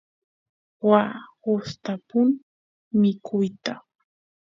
[0.89, 1.13] waa
[1.43, 2.27] gustapun
[2.99, 3.73] mikuyta